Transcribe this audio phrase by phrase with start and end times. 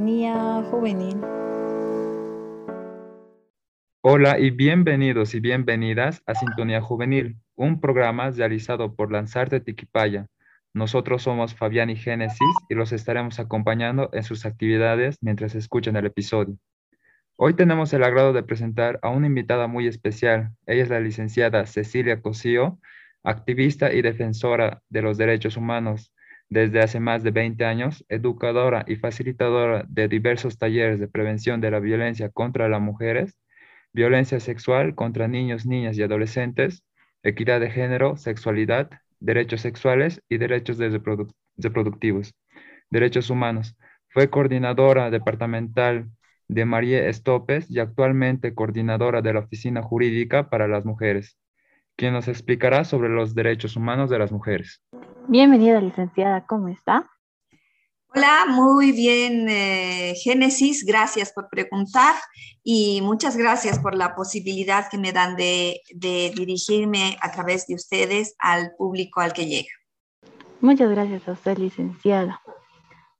[0.00, 1.20] Sintonía Juvenil.
[4.00, 10.26] Hola y bienvenidos y bienvenidas a Sintonía Juvenil, un programa realizado por Lanzarte Tiquipaya.
[10.72, 16.06] Nosotros somos Fabián y Génesis y los estaremos acompañando en sus actividades mientras escuchan el
[16.06, 16.56] episodio.
[17.36, 20.52] Hoy tenemos el agrado de presentar a una invitada muy especial.
[20.64, 22.78] Ella es la licenciada Cecilia Cosío,
[23.22, 26.10] activista y defensora de los derechos humanos
[26.50, 31.70] desde hace más de 20 años, educadora y facilitadora de diversos talleres de prevención de
[31.70, 33.38] la violencia contra las mujeres,
[33.92, 36.82] violencia sexual contra niños, niñas y adolescentes,
[37.22, 40.78] equidad de género, sexualidad, derechos sexuales y derechos
[41.56, 42.34] reproductivos,
[42.90, 43.76] derechos humanos.
[44.08, 46.10] Fue coordinadora departamental
[46.48, 51.38] de María Estopes y actualmente coordinadora de la Oficina Jurídica para las Mujeres
[52.00, 54.80] quien nos explicará sobre los derechos humanos de las mujeres.
[55.28, 57.08] Bienvenida, licenciada, ¿cómo está?
[58.14, 62.14] Hola, muy bien, eh, Génesis, gracias por preguntar
[62.64, 68.34] y muchas gracias por la posibilidad que me dan de, dirigirme a través de ustedes
[68.38, 69.70] al público al que llega.
[70.60, 72.40] Muchas gracias a usted, licenciada.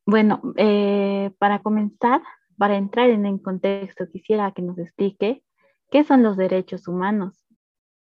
[0.05, 2.23] Bueno, eh, para comenzar,
[2.59, 5.45] para entrar en el contexto, quisiera que nos explique
[5.91, 7.41] qué son los derechos humanos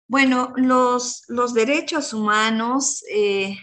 [0.06, 3.56] bueno, los, derechos humanos eh,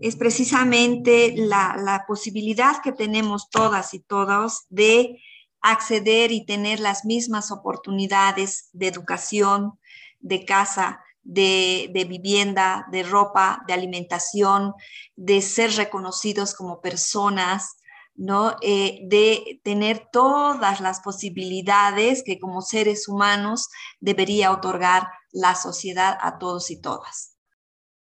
[0.00, 5.20] es precisamente la, posibilidad que tenemos todas y todos de
[5.60, 9.78] acceder y tener las mismas oportunidades de educación,
[10.20, 14.74] de casa, de, vivienda, de ropa, de alimentación,
[15.16, 17.76] de ser reconocidos como personas,
[18.14, 18.56] ¿no?
[18.62, 23.68] Eh, de tener todas las posibilidades que como seres humanos
[24.00, 27.37] debería otorgar la sociedad a todos y todas.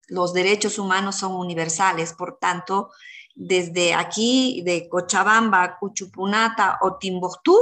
[0.08, 2.90] Los derechos humanos son universales, por tanto,
[3.34, 7.56] desde aquí, de Cochabamba, Cuchupunata o Timbuktu,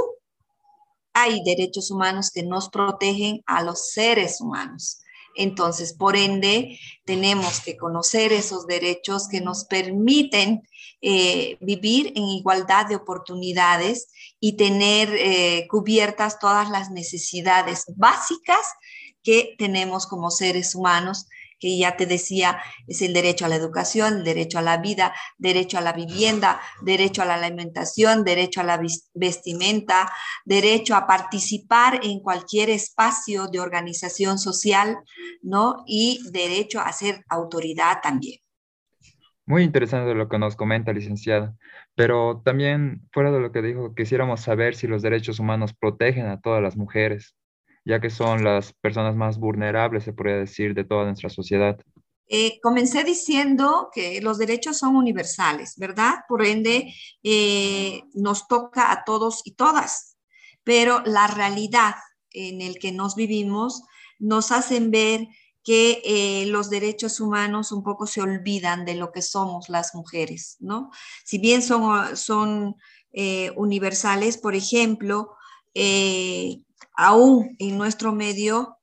[1.13, 5.01] hay derechos humanos que nos protegen a los seres humanos.
[5.35, 10.61] Entonces, por ende, tenemos que conocer esos derechos que nos permiten
[11.01, 18.61] eh, vivir en igualdad de oportunidades y tener eh, cubiertas todas las necesidades básicas
[19.23, 21.27] que tenemos como seres humanos
[21.61, 25.77] que ya te decía, es el derecho a la educación, derecho a la vida, derecho
[25.77, 28.81] a la vivienda, derecho a la alimentación, derecho a la
[29.13, 30.11] vestimenta,
[30.43, 34.97] derecho a participar en cualquier espacio de organización social,
[35.43, 35.83] ¿no?
[35.85, 38.39] Y derecho a ser autoridad también.
[39.45, 41.55] Muy interesante lo que nos comenta, licenciada.
[41.93, 46.39] Pero también, fuera de lo que dijo, quisiéramos saber si los derechos humanos protegen a
[46.39, 47.35] todas las mujeres
[47.85, 51.79] ya que son las personas más vulnerables, se podría decir, de toda nuestra sociedad.
[52.33, 56.19] Eh, comencé diciendo que los derechos son universales, ¿verdad?
[56.29, 56.93] Por ende,
[57.23, 60.17] eh, nos toca a todos y todas,
[60.63, 61.95] pero la realidad
[62.29, 63.83] en el que nos vivimos
[64.17, 65.27] nos hacen ver
[65.61, 70.55] que eh, los derechos humanos un poco se olvidan de lo que somos las mujeres,
[70.61, 70.89] ¿no?
[71.25, 72.75] Si bien son, son
[73.57, 75.35] universales, por ejemplo,
[76.95, 78.77] aún en nuestro medio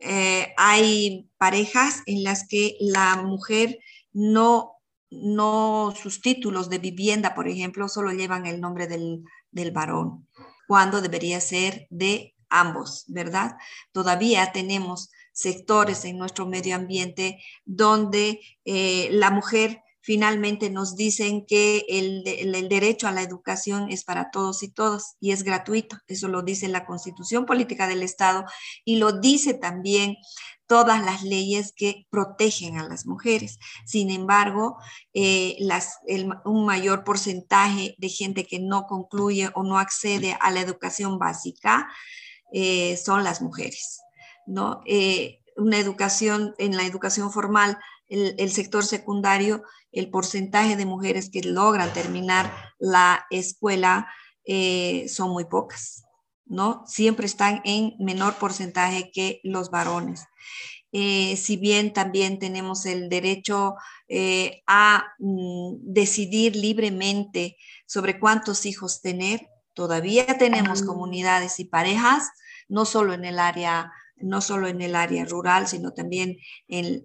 [0.00, 3.78] eh, hay parejas en las que la mujer
[4.12, 4.72] no,
[5.10, 9.24] no, sus títulos de vivienda, por ejemplo, solo llevan el nombre del,
[9.72, 10.28] varón,
[10.66, 13.56] cuando debería ser de ambos, ¿verdad?
[13.92, 21.86] Todavía tenemos sectores en nuestro medio ambiente donde eh, la mujer finalmente nos dicen que
[21.88, 25.96] el, derecho a la educación es para todos y todas y es gratuito.
[26.06, 28.44] Eso lo dice la Constitución Política del Estado
[28.84, 30.16] y lo dice también
[30.66, 33.58] todas las leyes que protegen a las mujeres.
[33.86, 34.76] Sin embargo,
[35.14, 35.56] eh,
[36.44, 41.88] un mayor porcentaje de gente que no concluye o no accede a la educación básica
[42.52, 44.02] eh, son las mujeres.
[44.46, 44.82] ¿no?
[44.84, 47.78] Eh, una educación, en la educación formal,
[48.38, 49.62] el sector secundario
[49.94, 54.08] el porcentaje de mujeres que logran terminar la escuela
[54.44, 56.04] eh, son muy pocas,
[56.44, 56.82] ¿no?
[56.86, 60.24] Siempre están en menor porcentaje que los varones.
[60.92, 63.74] Eh, si bien también tenemos el derecho
[64.08, 67.56] eh, a mm, decidir libremente
[67.86, 72.30] sobre cuántos hijos tener, todavía tenemos comunidades y parejas,
[72.68, 76.38] no solo en el área no solo en el área rural, sino también
[76.68, 77.02] en,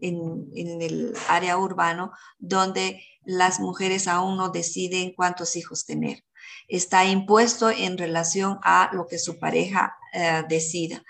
[0.54, 6.24] el área urbano, donde las mujeres aún no deciden cuántos hijos tener.
[6.68, 11.04] Está impuesto en relación a lo que su pareja eh, decida.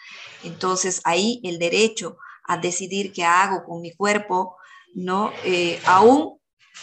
[0.43, 4.55] Entonces, ahí el derecho a decidir qué hago con mi cuerpo,
[4.95, 5.31] ¿no?
[5.43, 6.39] Eh, aún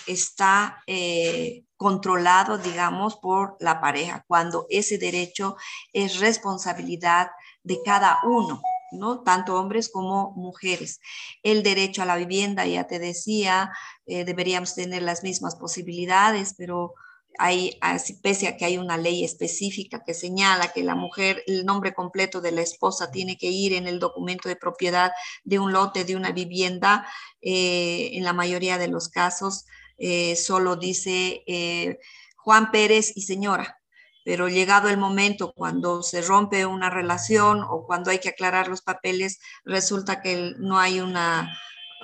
[0.07, 5.57] está eh, controlado, digamos, por la pareja, cuando ese derecho
[5.93, 7.31] es responsabilidad
[7.63, 8.63] de cada uno.
[8.93, 9.23] ¿No?
[9.23, 11.01] Tanto hombres como mujeres.
[11.43, 13.71] El derecho a la vivienda, ya te decía,
[14.07, 16.95] eh, deberíamos tener las mismas posibilidades, pero
[17.39, 17.79] hay,
[18.23, 22.41] pese a que hay una ley específica que señala que la mujer, el nombre completo
[22.41, 25.13] de la esposa tiene que ir en el documento de propiedad
[25.45, 27.07] de un lote, de una vivienda,
[27.43, 29.67] eh, en la mayoría de los casos
[29.99, 31.43] eh, solo dice
[32.37, 33.81] Juan Pérez y señora
[34.27, 38.83] pero llegado el momento cuando se rompe una relación o cuando hay que aclarar los
[38.83, 41.57] papeles, resulta que no hay una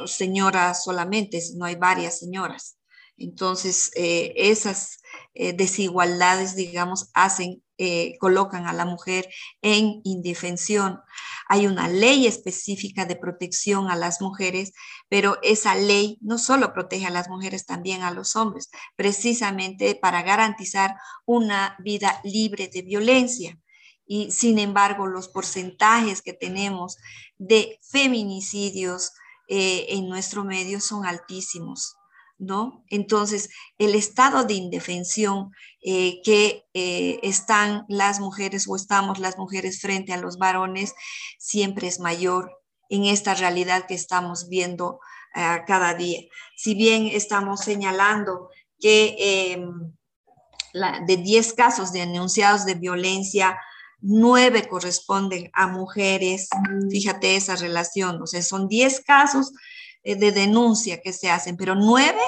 [0.06, 2.78] señora solamente, no hay varias señoras.
[3.16, 5.00] Entonces, eh, esas
[5.34, 9.28] eh, desigualdades, digamos, hacen, eh, colocan a la mujer
[9.60, 11.00] en indefensión.
[11.52, 14.72] Hay una ley específica de protección a las mujeres,
[15.10, 20.22] pero esa ley no solo protege a las mujeres, también a los hombres, precisamente para
[20.22, 20.96] garantizar
[21.26, 23.58] una vida libre de violencia.
[24.06, 26.96] Y sin embargo, los porcentajes que tenemos
[27.36, 29.12] de feminicidios
[29.46, 31.96] en nuestro medio son altísimos.
[32.42, 32.84] ¿No?
[32.88, 39.80] Entonces, el estado de indefensión eh, que eh, están las mujeres o estamos las mujeres
[39.80, 40.94] frente a los varones
[41.38, 42.50] siempre es mayor
[42.88, 44.98] en esta realidad que estamos viendo
[45.36, 46.20] eh, cada día.
[46.56, 48.50] Si bien estamos señalando
[48.80, 49.92] que em,
[51.06, 53.56] de 10 casos denunciados de violencia,
[54.00, 56.48] nueve corresponden a mujeres,
[56.90, 59.52] fíjate esa relación, o sea, son 10 casos
[60.04, 62.20] de denuncia que se hacen, pero nueve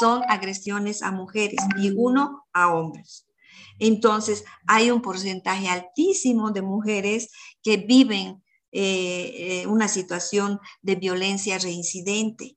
[0.00, 3.26] son agresiones a mujeres y uno a hombres.
[3.78, 7.30] Entonces, hay un porcentaje altísimo de mujeres
[7.62, 8.42] que viven
[8.72, 12.56] eh, eh, una situación de violencia reincidente.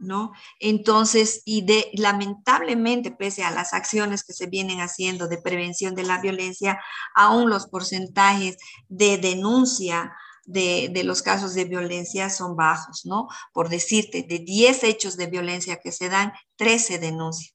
[0.00, 0.32] ¿No?
[0.58, 6.02] Entonces, y de lamentablemente, pese a las acciones que se vienen haciendo de prevención de
[6.02, 6.80] la violencia,
[7.14, 8.56] aún los porcentajes
[8.88, 10.12] de denuncia
[10.44, 13.28] de, los casos de violencia son bajos, ¿no?
[13.52, 17.54] Por decirte, de 10 hechos de violencia que se dan, 13 denuncian.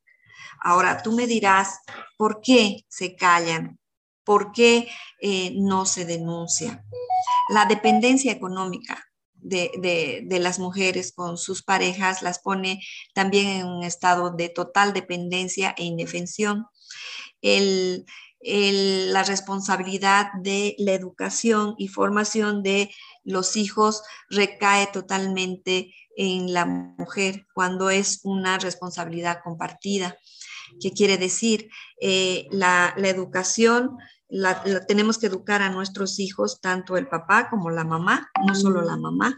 [0.62, 1.80] Ahora, tú me dirás,
[2.18, 3.80] ¿por qué se callan?
[4.24, 4.90] ¿Por qué
[5.22, 6.84] eh, no se denuncia?
[7.50, 9.04] La dependencia económica
[9.36, 12.82] de, de, las mujeres con sus parejas las pone
[13.14, 16.66] también en un estado de total dependencia e indefensión.
[17.42, 18.06] El,
[18.42, 22.92] la responsabilidad de la educación y formación de
[23.24, 30.18] los hijos recae totalmente en la mujer cuando es una responsabilidad compartida.
[30.82, 31.70] ¿Qué quiere decir?
[32.02, 33.98] Eh, la, educación
[34.28, 38.82] la, tenemos que educar a nuestros hijos, tanto el papá como la mamá, no solo
[38.82, 39.38] la mamá.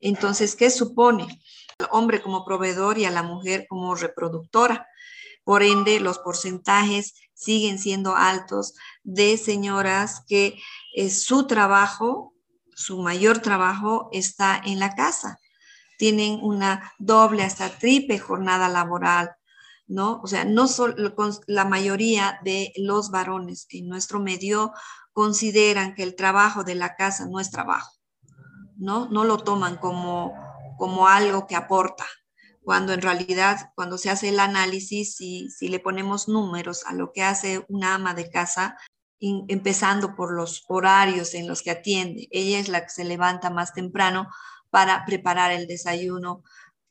[0.00, 1.42] Entonces, ¿qué supone?
[1.78, 4.86] Al hombre como proveedor y a la mujer como reproductora.
[5.44, 10.58] Por ende, los porcentajes siguen siendo altos de señoras que
[10.94, 12.34] eh, su trabajo,
[12.74, 15.40] su mayor trabajo está en la casa.
[15.98, 19.32] Tienen una doble hasta triple jornada laboral,
[19.88, 20.20] ¿no?
[20.22, 21.14] O sea, no solo
[21.46, 24.72] la mayoría de los varones en nuestro medio
[25.12, 27.92] consideran que el trabajo de la casa no es trabajo,
[28.76, 29.08] ¿no?
[29.10, 30.32] No lo toman como,
[30.78, 32.06] como algo que aporta,
[32.64, 37.12] cuando en realidad cuando se hace el análisis, si, si le ponemos números a lo
[37.12, 38.76] que hace una ama de casa,
[39.20, 43.72] empezando por los horarios en los que atiende, ella es la que se levanta más
[43.72, 44.28] temprano
[44.70, 46.42] para preparar el desayuno,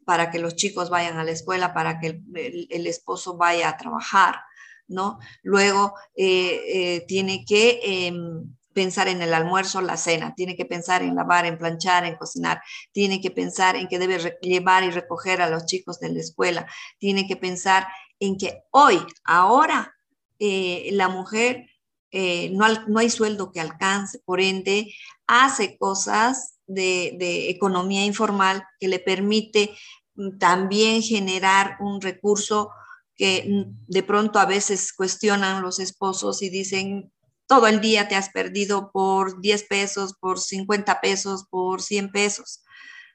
[0.06, 4.42] para que los chicos vayan a la escuela, para que el, esposo vaya a trabajar,
[4.88, 5.20] ¿no?
[5.44, 11.02] Luego eh, eh, tiene que em, pensar en el almuerzo, la cena, tiene que pensar
[11.02, 12.62] en lavar, en planchar, en cocinar,
[12.92, 16.68] tiene que pensar en que debe llevar y recoger a los chicos de la escuela,
[16.98, 17.88] tiene que pensar
[18.20, 19.94] en que hoy, ahora,
[20.40, 21.68] eh, la mujer
[22.12, 24.94] eh, no, no, hay sueldo que alcance, por ende,
[25.28, 29.74] hace cosas de, de economía informal que le permite
[30.16, 32.72] mm, también generar un recurso
[33.16, 37.12] que mm, de pronto a veces cuestionan los esposos y dicen,
[37.52, 42.64] todo el día te has perdido por 10 pesos, por 50 pesos, por 100 pesos,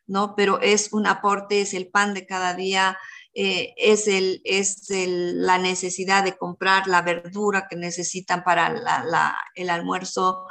[0.07, 0.35] ¿no?
[0.37, 2.99] Pero es un aporte, es el pan de cada día,
[3.33, 8.67] eh, es, el, es la necesidad de comprar la verdura que necesitan para
[9.55, 10.45] el almuerzo.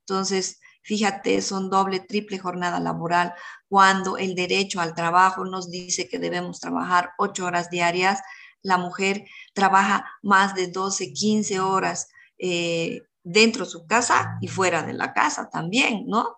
[0.00, 3.34] Entonces, fíjate, son doble, triple jornada laboral,
[3.68, 8.18] cuando el derecho al trabajo nos dice que debemos trabajar ocho horas diarias,
[8.62, 12.08] la mujer trabaja más de 12, 15 horas.
[12.40, 16.36] Eh, dentro de su casa y fuera de la casa también, ¿no?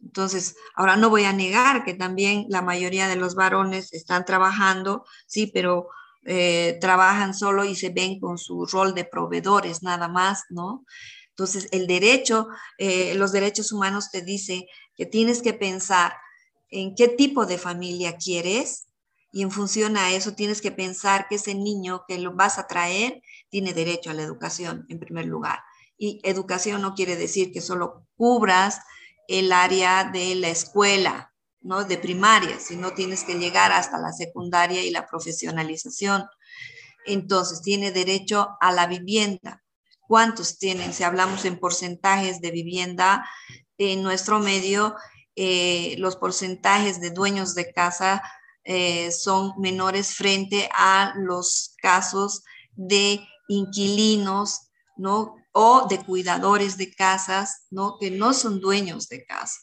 [0.00, 5.04] Entonces, ahora no voy a negar que también la mayoría de los varones están trabajando,
[5.26, 5.88] sí, pero
[6.24, 10.84] eh, trabajan solo y se ven con su rol de proveedores nada más, ¿no?
[11.30, 16.14] Entonces, el derecho, eh, los derechos humanos te dice que tienes que pensar
[16.70, 18.88] en qué tipo de familia quieres
[19.32, 22.66] y en función a eso tienes que pensar que ese niño que lo vas a
[22.66, 25.60] traer tiene derecho a la educación en primer lugar.
[25.98, 28.80] Y educación no quiere decir que solo cubras
[29.28, 31.84] el área de la escuela, ¿no?
[31.84, 36.26] De primaria, sino tienes que llegar hasta la secundaria y la profesionalización.
[37.06, 39.64] Entonces, tiene derecho a la vivienda.
[40.00, 40.92] ¿Cuántos tienen?
[40.92, 43.28] Si hablamos en porcentajes de vivienda,
[43.78, 44.94] en nuestro medio,
[45.34, 48.22] eh, los porcentajes de dueños de casa
[48.64, 52.42] eh, son menores frente a los casos
[52.74, 55.36] de inquilinos, ¿no?
[55.58, 57.96] O de cuidadores de casas, ¿no?
[57.98, 59.58] Que no son dueños de casa.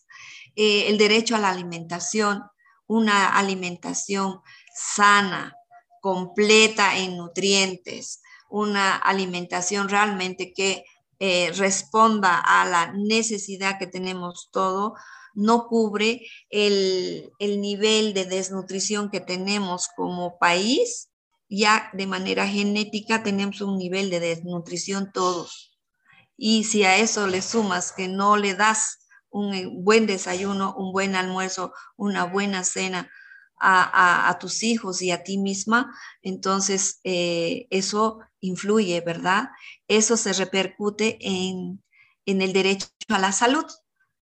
[0.56, 2.42] Eh, el derecho a la alimentación,
[2.88, 4.40] una alimentación
[4.76, 5.56] sana,
[6.02, 10.84] completa en nutrientes, una alimentación realmente que
[11.20, 14.96] eh, responda a la necesidad que tenemos todo,
[15.36, 21.12] no cubre el, el nivel de desnutrición que tenemos como país.
[21.50, 25.73] Ya de manera genética tenemos un nivel de desnutrición todos.
[26.38, 30.92] Y si a eso le sumas que no le das un eh, buen desayuno, un
[30.94, 33.10] buen almuerzo, una buena cena
[33.66, 39.52] a, tus hijos y a ti misma, entonces eh, eso influye, ¿verdad?
[39.88, 41.82] Eso se repercute en,
[42.26, 43.64] el derecho a la salud,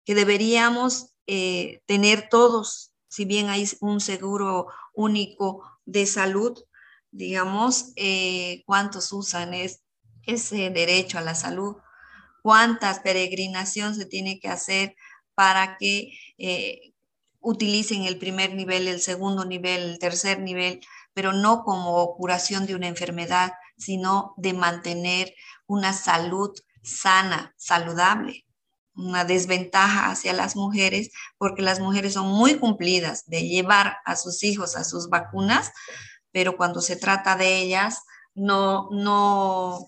[0.06, 6.58] que deberíamos eh, tener todos, si bien hay un seguro único de salud,
[7.12, 7.94] digamos,
[8.66, 9.54] cuántos usan
[10.24, 11.76] ese derecho a la salud
[12.48, 14.96] cuántas peregrinaciones se tiene que hacer
[15.36, 16.94] para que eh,
[17.42, 20.80] utilicen el primer nivel, el segundo nivel, el tercer nivel,
[21.14, 25.34] pero no como curación de una enfermedad, sino de mantener
[25.66, 28.46] una salud sana, saludable.
[28.96, 34.42] Una desventaja hacia las mujeres, porque las mujeres son muy cumplidas de llevar a sus
[34.46, 35.74] hijos a sus vacunas,
[36.32, 38.04] pero cuando se trata de ellas,
[38.36, 39.86] no, no,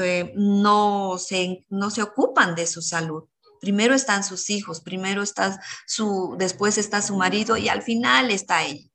[0.00, 3.24] eh, no, se, no se ocupan de su salud.
[3.60, 8.64] Primero están sus hijos, primero está su, después está su marido y al final está
[8.64, 8.88] ella.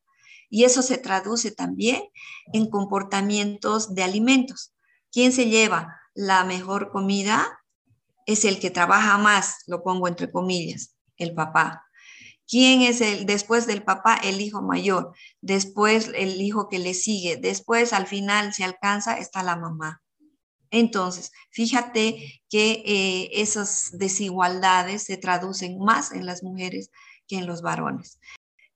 [0.50, 2.04] Y eso se traduce también
[2.54, 4.74] en comportamientos de alimentos.
[5.12, 7.62] ¿Quién se lleva la mejor comida?
[8.26, 11.86] Es el que trabaja más, lo pongo entre comillas, el papá.
[12.48, 14.16] ¿Quién es el después del papá?
[14.24, 19.44] El hijo mayor, después el hijo que le sigue, después al final se alcanza está
[19.44, 20.02] la mamá.
[20.72, 26.92] Entonces, fíjate que eh, esas desigualdades se traducen más en las mujeres
[27.28, 28.20] que en los varones.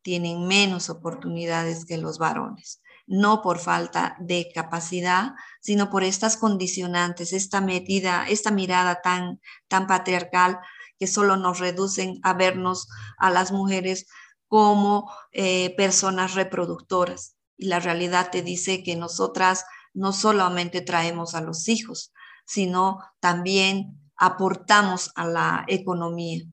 [0.02, 7.34] Tienen menos oportunidades que los varones, no por falta de capacidad, sino por estas condicionantes,
[7.34, 10.60] esta medida, esta mirada tan, tan patriarcal
[10.98, 14.08] que solo nos reducen a vernos a las mujeres
[14.48, 17.38] como eh, personas reproductoras.
[17.58, 22.14] Y la realidad te dice que nosotras no solamente traemos a los hijos,
[22.46, 26.44] sino también aportamos a la economía.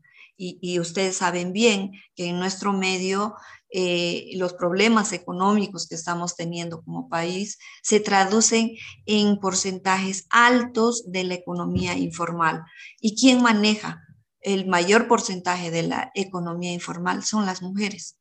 [0.40, 3.34] Y, ustedes saben bien que en nuestro medio
[3.70, 8.70] eh, los problemas económicos que estamos teniendo como país se traducen
[9.04, 12.62] en porcentajes altos de la economía informal.
[13.00, 14.00] ¿Y quién maneja
[14.40, 17.24] el mayor porcentaje de la economía informal?
[17.24, 18.16] Son las mujeres.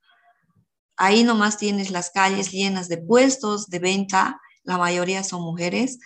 [0.95, 5.99] Ahí nomás tienes las calles llenas de puestos de venta la mayoría son mujeres,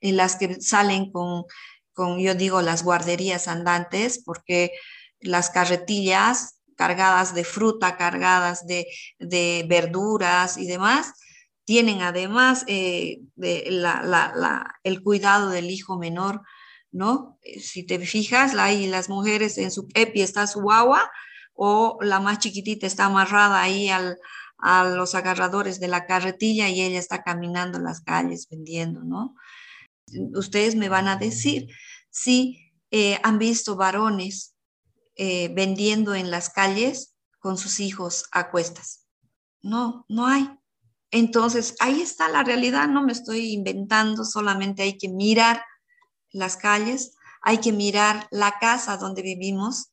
[0.00, 1.44] en las que salen con,
[1.92, 4.72] con, yo digo, las guarderías andantes, porque
[5.20, 8.86] las carretillas cargadas de fruta, cargadas de,
[9.18, 11.12] de verduras y demás,
[11.64, 16.42] tienen además eh, el cuidado del hijo menor,
[16.90, 17.38] ¿no?
[17.60, 21.10] Si te fijas, ahí las mujeres en su epi está su agua
[21.54, 24.16] o la más chiquitita está amarrada ahí al,
[24.58, 29.34] a los agarradores de la carretilla y ella está caminando las calles vendiendo, ¿no?
[30.34, 31.68] Ustedes me van a decir
[32.10, 34.54] si eh, han visto varones
[35.16, 39.06] eh, vendiendo en las calles con sus hijos a cuestas.
[39.62, 40.50] No, no hay.
[41.10, 45.64] Entonces, ahí está la realidad, no me estoy inventando, solamente hay que mirar
[46.30, 49.90] las calles, hay que mirar la casa donde vivimos,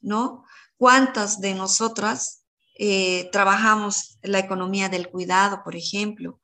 [0.00, 0.44] ¿no?
[0.76, 2.45] ¿Cuántas de nosotras
[2.78, 6.40] eh, trabajamos la economía del cuidado, por ejemplo.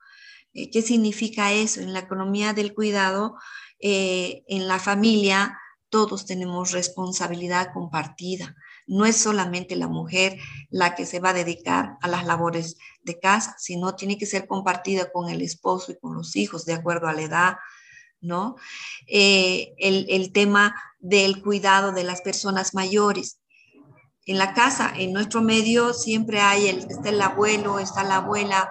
[0.54, 1.80] Eh, ¿Qué significa eso?
[1.80, 3.36] En la economía del cuidado,
[3.80, 5.58] eh, en la familia,
[5.90, 8.56] todos tenemos responsabilidad compartida.
[8.88, 13.20] no es solamente la mujer la que se va a dedicar a las labores de
[13.20, 17.06] casa, sino tiene que ser compartida con el esposo y con los hijos, de acuerdo
[17.06, 17.56] a la edad,
[18.20, 18.56] ¿no?
[19.06, 23.41] El, tema del cuidado de las personas mayores.
[24.24, 28.70] En la casa, en nuestro medio, siempre hay el, está el abuelo, está la abuela,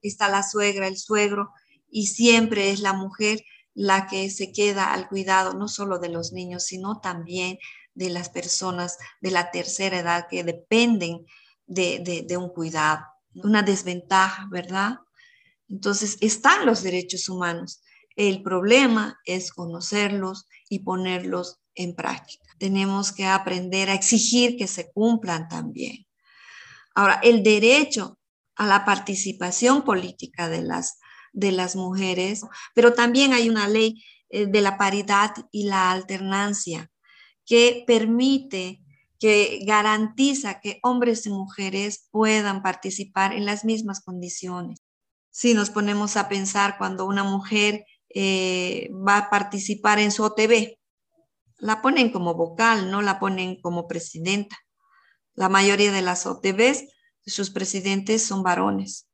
[0.00, 1.50] está la suegra, el suegro,
[1.90, 3.42] y siempre es la mujer
[3.74, 7.58] la que se queda al cuidado no solo de los niños, sino también
[7.94, 11.26] de las personas de la tercera edad que dependen
[11.66, 13.04] de, de un cuidado,
[13.34, 14.98] una desventaja, ¿verdad?
[15.68, 17.82] Entonces, están los derechos humanos.
[18.14, 22.44] El problema es conocerlos y ponerlos en práctica.
[22.58, 26.06] Tenemos que aprender a exigir que se cumplan también.
[26.94, 28.18] Ahora, el derecho
[28.56, 30.98] a la participación política de las,
[31.32, 32.42] de las mujeres,
[32.74, 36.90] pero también hay una ley eh, de la paridad y la alternancia
[37.44, 38.80] que permite,
[39.18, 44.82] que garantiza que hombres y mujeres puedan participar en las mismas condiciones.
[45.30, 50.76] Si nos ponemos a pensar cuando una mujer eh, va a participar en su OTB,
[51.62, 54.56] la ponen como vocal, no la ponen como presidenta.
[55.34, 56.88] La mayoría de las OTBs,
[57.24, 59.08] sus presidentes son varones.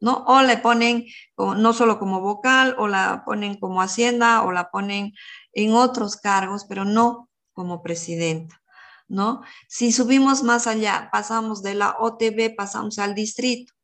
[0.00, 0.24] ¿no?
[0.26, 1.04] O le ponen
[1.36, 5.12] no solo como vocal, o la ponen como hacienda, o la ponen
[5.52, 8.62] en otros cargos, pero no como presidenta,
[9.06, 9.42] ¿no?
[9.68, 13.74] Si subimos más allá, pasamos de la OTB, pasamos al distrito.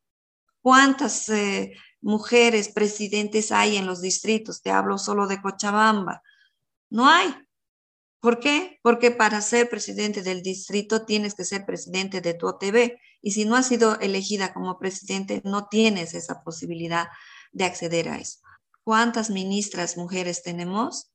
[0.61, 4.61] ¿Cuántas eh, mujeres presidentes hay en los distritos?
[4.63, 6.23] Te hablo solo de Cochabamba.
[6.89, 7.33] No hay.
[8.21, 8.79] ¿Por qué?
[8.83, 13.45] Porque para ser presidente del distrito tienes que ser presidente de tu OTB y si
[13.45, 17.07] no has sido elegida como presidente no tienes esa posibilidad
[17.51, 18.39] de acceder a eso.
[18.83, 21.11] ¿Cuántas ministras mujeres tenemos?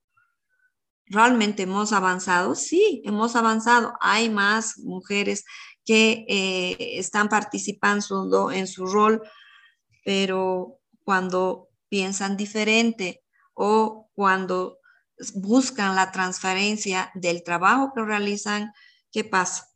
[1.05, 2.55] ¿Realmente hemos avanzado?
[2.55, 3.93] Sí, hemos avanzado.
[4.01, 5.45] Hay más mujeres
[5.85, 9.21] que eh, están participando en su rol,
[10.03, 13.23] pero cuando piensan diferente
[13.53, 14.76] o cuando
[15.35, 18.73] buscan la transferencia del trabajo que realizan,
[19.11, 19.67] ¿qué pasa?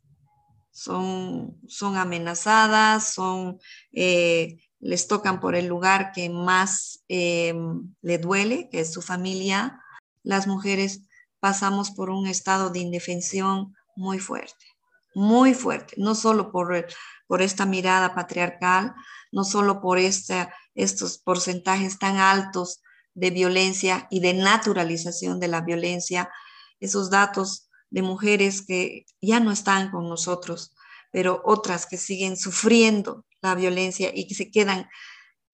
[0.70, 3.58] Son, son amenazadas, son,
[3.92, 7.54] eh, les tocan por el lugar que más eh,
[8.00, 9.80] le duele, que es su familia.
[10.22, 11.02] Las mujeres
[11.40, 14.64] pasamos por un estado de indefensión muy fuerte,
[15.14, 16.86] muy fuerte, no solo por,
[17.26, 18.94] por esta mirada patriarcal,
[19.30, 22.82] no solo por estos porcentajes tan altos
[23.14, 26.30] de violencia y de naturalización de la violencia,
[26.80, 30.74] esos datos de mujeres que ya no están con nosotros,
[31.10, 34.88] pero otras que siguen sufriendo la violencia y que se quedan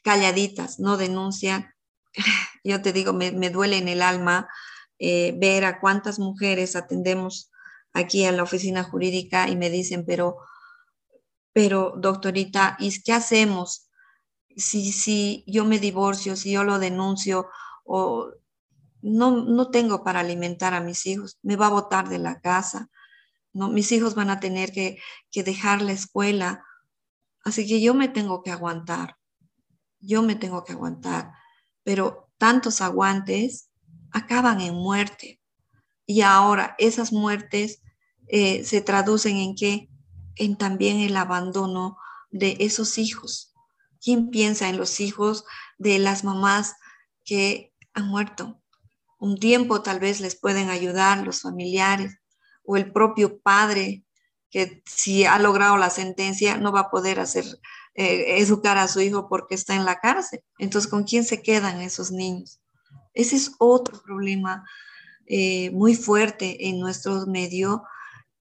[0.02, 1.74] calladitas, no denuncian.
[2.64, 4.48] Yo te digo, me, duele en el alma
[4.98, 7.50] eh, ver a cuántas mujeres atendemos
[7.92, 10.36] aquí en la oficina jurídica y me dicen, pero,
[11.52, 13.87] pero doctorita, ¿y qué hacemos?
[14.56, 17.48] Si, si yo me divorcio, si yo lo denuncio
[17.84, 18.30] o
[19.02, 22.88] no, no tengo para alimentar a mis hijos, me va a botar de la casa,
[23.52, 23.68] ¿no?
[23.68, 24.98] mis hijos van a tener que,
[25.30, 26.64] que dejar la escuela,
[27.44, 29.16] así que yo me tengo que aguantar,
[30.00, 31.32] yo me tengo que aguantar,
[31.84, 33.70] pero tantos aguantes
[34.12, 35.40] acaban en muerte.
[36.06, 37.82] Y ahora esas muertes
[38.28, 39.88] eh, se traducen en qué?
[40.36, 41.98] En también el abandono
[42.30, 43.47] de esos hijos.
[44.00, 45.44] ¿Quién piensa en los hijos
[45.78, 46.74] de las mamás
[47.24, 48.60] que han muerto?
[49.18, 52.18] Un tiempo tal vez les pueden ayudar los familiares
[52.64, 54.04] o el propio padre
[54.50, 57.44] que si ha logrado la sentencia no va a poder hacer
[57.94, 60.40] eh, educar a su hijo porque está en la cárcel.
[60.58, 62.60] Entonces, ¿con quién se quedan esos niños?
[63.12, 64.64] Ese es otro problema
[65.26, 67.82] eh, muy fuerte en nuestro medio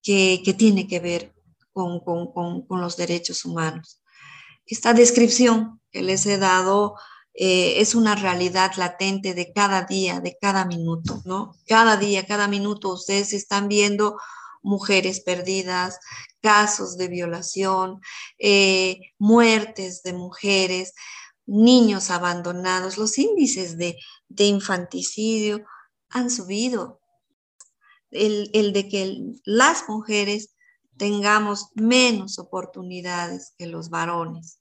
[0.02, 1.34] que, tiene que ver
[1.72, 3.97] con, con los derechos humanos.
[4.68, 6.94] Esta descripción que les he dado
[7.32, 11.56] eh, es una realidad latente de cada día, de cada minuto, ¿no?
[11.66, 14.18] Cada día, cada minuto ustedes están viendo
[14.62, 15.98] mujeres perdidas,
[16.42, 18.00] casos de violación,
[18.38, 20.92] eh, muertes de mujeres,
[21.46, 23.96] niños abandonados, los índices de,
[24.36, 25.64] infanticidio
[26.10, 27.00] han subido.
[28.10, 30.54] El, el, de que las mujeres
[30.98, 34.60] tengamos menos oportunidades que los varones,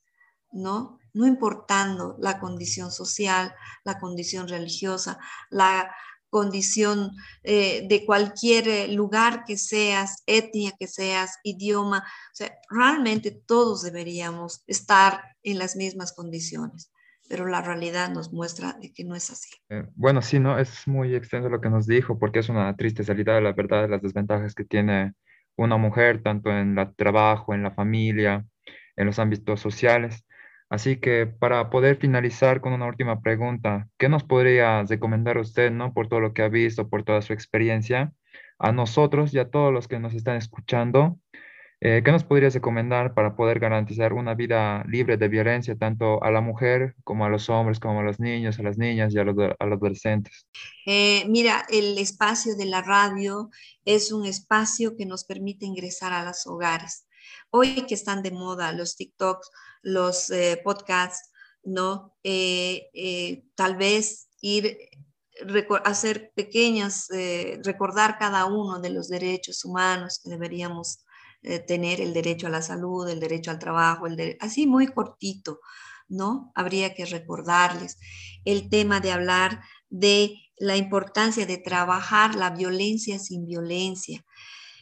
[0.51, 0.99] ¿no?
[1.13, 5.17] No importando la condición social, la condición religiosa,
[5.49, 5.93] la
[6.29, 7.11] condición
[7.43, 13.81] eh, de cualquier eh, lugar que seas, etnia que seas, idioma, o sea, realmente todos
[13.81, 16.91] deberíamos estar en las mismas condiciones
[17.29, 19.49] pero la realidad nos muestra de que no es así.
[19.69, 23.03] Eh, bueno, sí, no, es muy extenso lo que nos dijo, porque es una triste
[23.03, 25.13] salida de la verdad de las desventajas que tiene
[25.57, 28.45] una mujer, tanto en el trabajo, en la familia,
[28.95, 30.25] en los ámbitos sociales.
[30.69, 35.93] Así que para poder finalizar con una última pregunta, ¿qué nos podría recomendar usted, ¿no?
[35.93, 38.13] Por todo lo que ha visto, por toda su experiencia,
[38.59, 41.19] a nosotros y a todos los que nos están escuchando,
[41.79, 46.31] eh, ¿qué nos podrías recomendar para poder garantizar una vida libre de violencia tanto a
[46.31, 49.23] la mujer como a los hombres, como a los niños, a las niñas y a
[49.23, 50.47] los, adolescentes?
[50.87, 53.51] Eh, mira, el espacio de la radio
[53.85, 57.05] es un espacio que nos permite ingresar a los hogares.
[57.51, 59.51] Hoy que están de moda los TikToks,
[59.83, 61.31] los eh, podcasts,
[61.63, 62.15] ¿no?
[63.55, 64.77] tal vez ir
[65.83, 67.07] hacer pequeñas,
[67.63, 71.05] recordar cada uno de los derechos humanos que deberíamos
[71.49, 75.61] eh, tener el derecho a la salud, el derecho al trabajo, el así muy cortito,
[76.09, 76.51] ¿no?
[76.55, 77.97] Habría que recordarles
[78.43, 84.25] el tema de hablar de la importancia de trabajar la violencia sin violencia.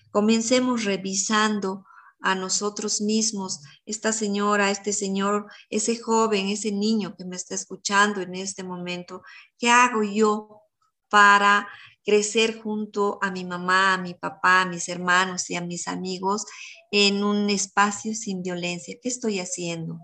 [0.09, 1.85] Comencemos revisando
[2.19, 8.21] a nosotros mismos, esta señora, este señor, ese joven, ese niño que me está escuchando
[8.21, 9.21] en este momento,
[9.59, 10.61] ¿qué hago yo
[11.09, 11.67] para
[12.05, 16.45] crecer junto a mi mamá, a mi papá, a mis hermanos y a mis amigos
[16.91, 18.95] en un espacio sin violencia.
[19.01, 19.99] ¿Qué estoy haciendo?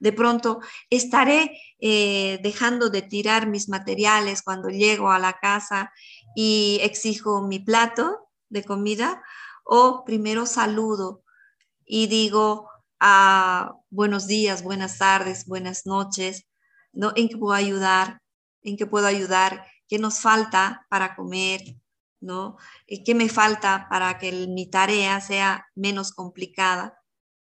[0.00, 5.92] De pronto, ¿estaré eh, dejando de tirar mis materiales cuando llego a la casa
[6.34, 9.22] y exijo mi plato de comida?
[9.64, 11.22] ¿O primero saludo
[11.84, 16.46] y digo ah, buenos días, buenas tardes, buenas noches?
[16.92, 17.12] ¿no?
[17.16, 18.20] ¿En qué puedo ayudar?
[18.62, 19.66] ¿En qué puedo ayudar?
[19.90, 21.76] Qué nos falta para comer,
[22.20, 22.56] ¿no?
[22.86, 27.02] ¿Qué me falta para que mi tarea sea menos complicada?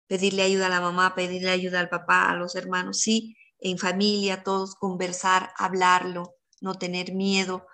[0.07, 4.43] Pedirle ayuda a la mamá, pedirle ayuda al papá, a los hermanos, sí, en familia,
[4.43, 7.65] todos conversar, hablarlo, no tener miedo,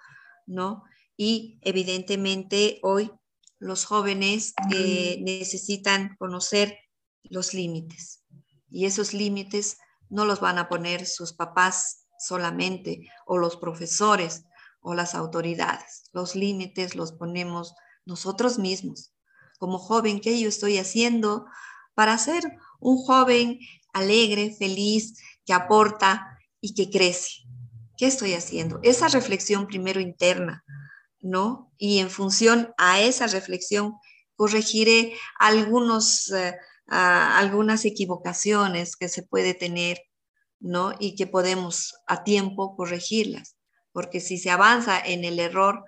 [0.47, 0.83] ¿no?
[1.17, 3.11] Y evidentemente hoy
[3.59, 6.77] los jóvenes eh, necesitan conocer
[7.23, 8.23] los límites
[8.69, 9.77] y esos límites
[10.09, 14.45] no los van a poner sus papás solamente o los profesores,
[14.81, 16.09] o las autoridades.
[16.11, 19.13] Los límites los ponemos nosotros mismos.
[19.59, 21.45] Como joven, ¿qué yo estoy haciendo
[21.93, 22.43] para ser
[22.79, 23.59] un joven
[23.93, 27.43] alegre, feliz, que aporta y que crece?
[27.95, 28.79] ¿Qué estoy haciendo?
[28.81, 30.63] Esa reflexión primero interna,
[31.19, 31.71] ¿no?
[31.77, 33.93] Y en función a esa reflexión
[34.35, 36.55] corregiré algunos, eh,
[36.87, 40.01] algunas equivocaciones que se puede tener,
[40.59, 40.93] ¿no?
[40.99, 43.55] Y que podemos a tiempo corregirlas
[43.91, 45.83] porque si se avanza en el error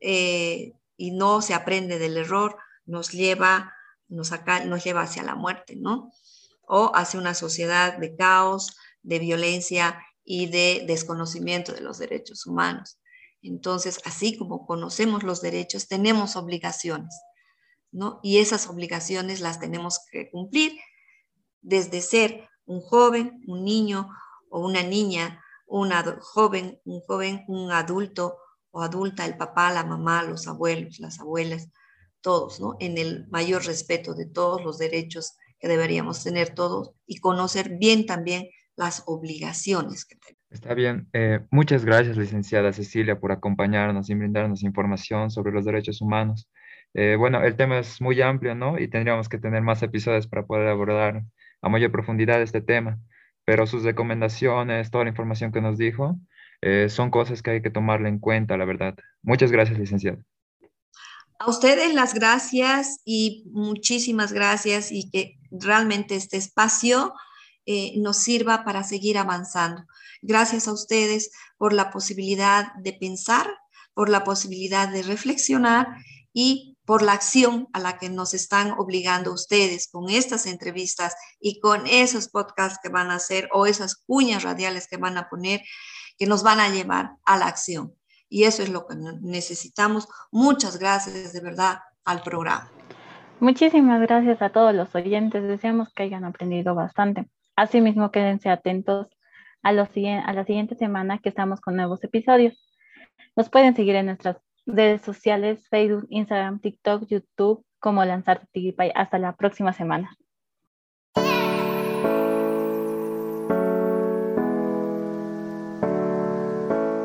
[0.00, 3.72] eh, y no se aprende del error, nos lleva,
[4.08, 4.32] nos,
[4.66, 6.12] nos lleva hacia la muerte, ¿no?
[6.62, 12.98] O hacia una sociedad de caos, de violencia y de desconocimiento de los derechos humanos.
[13.42, 17.14] Entonces, así como conocemos los derechos, tenemos obligaciones,
[17.90, 18.20] ¿no?
[18.22, 20.72] Y esas obligaciones las tenemos que cumplir
[21.60, 24.08] desde ser un joven, un niño
[24.48, 25.41] o una niña
[25.72, 28.36] un joven, un joven, un adulto
[28.70, 31.70] o adulta, el papá, la mamá, los abuelos, las abuelas,
[32.20, 32.76] todos, ¿no?
[32.78, 38.04] En el mayor respeto de todos los derechos que deberíamos tener todos y conocer bien
[38.04, 40.42] también las obligaciones que tenemos.
[40.50, 41.08] Está bien.
[41.14, 46.50] Eh, muchas gracias, licenciada Cecilia, por acompañarnos y brindarnos información sobre los derechos humanos.
[46.92, 48.78] Eh, bueno, el tema es muy amplio, ¿no?
[48.78, 51.22] Y tendríamos que tener más episodios para poder abordar
[51.62, 52.98] a mayor profundidad este tema
[53.44, 56.18] pero sus recomendaciones, toda la información que nos dijo,
[56.60, 58.94] eh, son cosas que hay que tomarle en cuenta, la verdad.
[59.22, 60.18] Muchas gracias, licenciado.
[61.38, 67.14] A ustedes las gracias y muchísimas gracias y que realmente este espacio
[67.66, 69.84] eh, nos sirva para seguir avanzando.
[70.20, 73.48] Gracias a ustedes por la posibilidad de pensar,
[73.92, 75.88] por la posibilidad de reflexionar
[76.32, 81.60] y por la acción a la que nos están obligando ustedes con estas entrevistas y
[81.60, 85.62] con esos podcasts que van a hacer o esas cuñas radiales que van a poner,
[86.18, 87.94] que nos van a llevar a la acción.
[88.28, 90.08] Y eso es lo que necesitamos.
[90.30, 92.70] Muchas gracias de verdad al programa.
[93.40, 95.42] Muchísimas gracias a todos los oyentes.
[95.42, 97.26] Deseamos que hayan aprendido bastante.
[97.56, 99.08] Asimismo, quédense atentos
[99.62, 102.54] a, los, a la siguiente semana que estamos con nuevos episodios.
[103.36, 108.92] Nos pueden seguir en nuestras redes sociales, Facebook, Instagram, TikTok, YouTube, como Lanzarte Tigipay.
[108.94, 110.16] Hasta la próxima semana.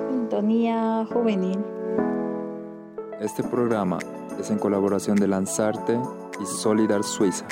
[0.10, 1.64] Sintonía Juvenil.
[3.20, 3.98] Este programa
[4.40, 6.00] es en colaboración de Lanzarte
[6.40, 7.48] y Solidar Suiza.